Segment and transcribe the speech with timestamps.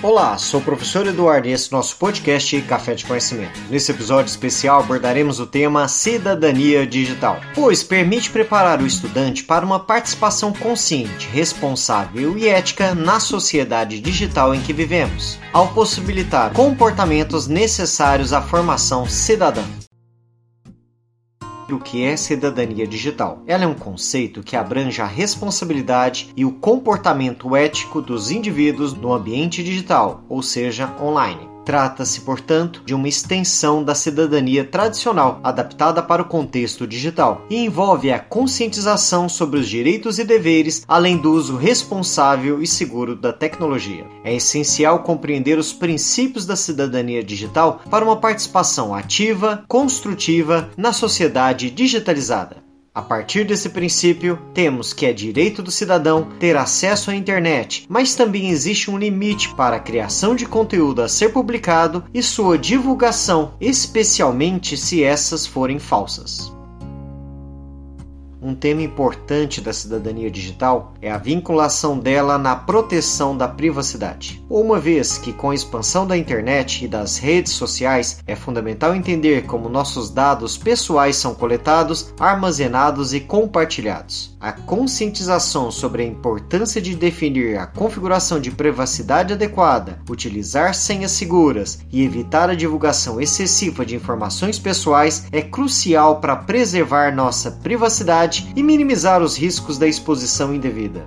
[0.00, 3.58] Olá, sou o professor Eduardo e esse é nosso podcast Café de Conhecimento.
[3.68, 9.80] Nesse episódio especial abordaremos o tema Cidadania Digital, pois permite preparar o estudante para uma
[9.80, 18.32] participação consciente, responsável e ética na sociedade digital em que vivemos, ao possibilitar comportamentos necessários
[18.32, 19.64] à formação cidadã
[21.74, 23.42] o que é cidadania digital.
[23.46, 29.12] Ela é um conceito que abrange a responsabilidade e o comportamento ético dos indivíduos no
[29.12, 31.57] ambiente digital, ou seja, online.
[31.68, 38.10] Trata-se, portanto, de uma extensão da cidadania tradicional, adaptada para o contexto digital, e envolve
[38.10, 44.06] a conscientização sobre os direitos e deveres, além do uso responsável e seguro da tecnologia.
[44.24, 51.68] É essencial compreender os princípios da cidadania digital para uma participação ativa, construtiva na sociedade
[51.70, 52.67] digitalizada.
[52.98, 58.16] A partir desse princípio, temos que é direito do cidadão ter acesso à internet, mas
[58.16, 63.54] também existe um limite para a criação de conteúdo a ser publicado e sua divulgação,
[63.60, 66.57] especialmente se essas forem falsas.
[68.48, 74.42] Um tema importante da cidadania digital é a vinculação dela na proteção da privacidade.
[74.48, 79.44] Uma vez que, com a expansão da internet e das redes sociais, é fundamental entender
[79.44, 84.34] como nossos dados pessoais são coletados, armazenados e compartilhados.
[84.40, 91.80] A conscientização sobre a importância de definir a configuração de privacidade adequada, utilizar senhas seguras
[91.92, 98.62] e evitar a divulgação excessiva de informações pessoais é crucial para preservar nossa privacidade e
[98.62, 101.06] minimizar os riscos da exposição indevida.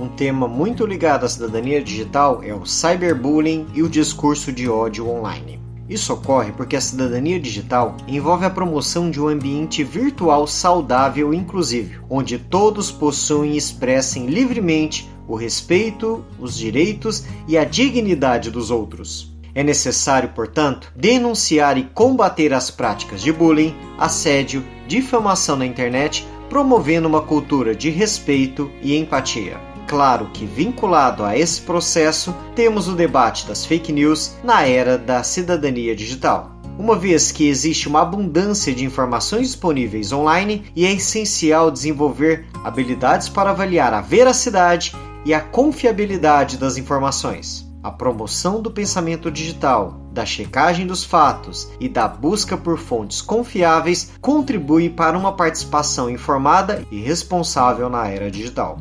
[0.00, 5.08] Um tema muito ligado à cidadania digital é o cyberbullying e o discurso de ódio
[5.08, 5.60] online.
[5.88, 11.36] Isso ocorre porque a cidadania digital envolve a promoção de um ambiente virtual saudável e
[11.36, 18.70] inclusivo, onde todos possuem e expressem livremente o respeito, os direitos e a dignidade dos
[18.70, 19.32] outros.
[19.54, 27.06] É necessário, portanto, denunciar e combater as práticas de bullying, assédio, difamação na internet, promovendo
[27.06, 29.60] uma cultura de respeito e empatia.
[29.86, 35.22] Claro que, vinculado a esse processo, temos o debate das fake news na era da
[35.22, 36.52] cidadania digital.
[36.78, 43.28] Uma vez que existe uma abundância de informações disponíveis online e é essencial desenvolver habilidades
[43.28, 44.94] para avaliar a veracidade
[45.24, 51.88] e a confiabilidade das informações a promoção do pensamento digital, da checagem dos fatos e
[51.88, 58.78] da busca por fontes confiáveis contribui para uma participação informada e responsável na era digital.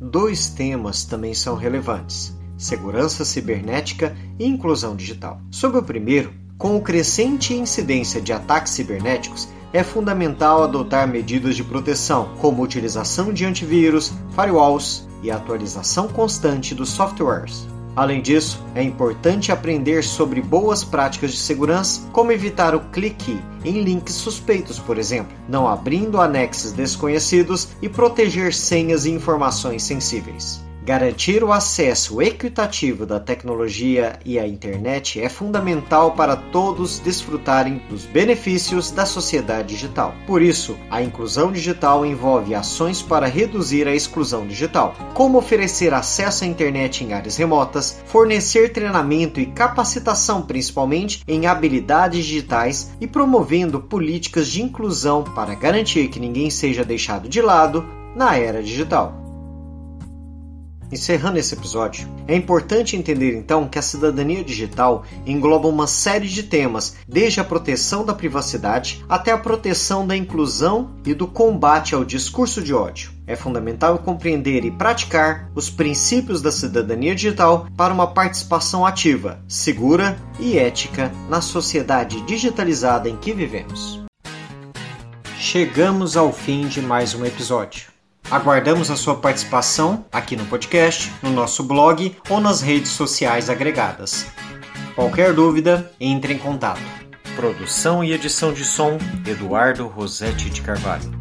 [0.00, 5.40] Dois temas também são relevantes: segurança cibernética e inclusão digital.
[5.50, 11.64] Sobre o primeiro, com o crescente incidência de ataques cibernéticos, é fundamental adotar medidas de
[11.64, 17.66] proteção, como utilização de antivírus, firewalls e atualização constante dos softwares.
[17.96, 23.82] Além disso, é importante aprender sobre boas práticas de segurança, como evitar o clique em
[23.82, 30.67] links suspeitos, por exemplo, não abrindo anexos desconhecidos e proteger senhas e informações sensíveis.
[30.88, 38.06] Garantir o acesso equitativo da tecnologia e à internet é fundamental para todos desfrutarem dos
[38.06, 40.14] benefícios da sociedade digital.
[40.26, 46.44] Por isso, a inclusão digital envolve ações para reduzir a exclusão digital, como oferecer acesso
[46.44, 53.78] à internet em áreas remotas, fornecer treinamento e capacitação principalmente em habilidades digitais e promovendo
[53.78, 59.27] políticas de inclusão para garantir que ninguém seja deixado de lado na era digital.
[60.90, 66.42] Encerrando esse episódio, é importante entender então que a cidadania digital engloba uma série de
[66.42, 72.04] temas, desde a proteção da privacidade até a proteção da inclusão e do combate ao
[72.04, 73.10] discurso de ódio.
[73.26, 80.18] É fundamental compreender e praticar os princípios da cidadania digital para uma participação ativa, segura
[80.40, 84.02] e ética na sociedade digitalizada em que vivemos.
[85.38, 87.97] Chegamos ao fim de mais um episódio.
[88.30, 94.26] Aguardamos a sua participação aqui no podcast, no nosso blog ou nas redes sociais agregadas.
[94.94, 96.82] Qualquer dúvida, entre em contato.
[97.34, 101.18] Produção e edição de som: Eduardo Rosetti de Carvalho.